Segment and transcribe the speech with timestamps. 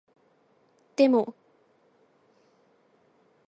[0.95, 1.35] でも